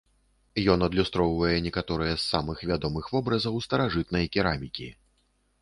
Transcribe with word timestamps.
Ён 0.73 0.79
адлюстроўвае 0.87 1.57
некаторыя 1.67 2.15
з 2.17 2.23
самых 2.31 2.63
вядомых 2.71 3.13
вобразаў 3.17 3.63
старажытнай 3.67 4.25
керамікі. 4.39 4.91